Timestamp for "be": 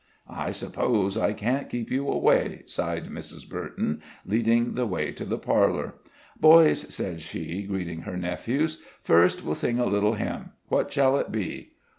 11.31-11.73